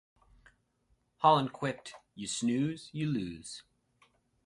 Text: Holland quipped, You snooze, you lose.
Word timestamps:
Holland 1.17 1.53
quipped, 1.53 1.91
You 2.15 2.25
snooze, 2.25 2.89
you 2.91 3.05
lose. 3.05 3.61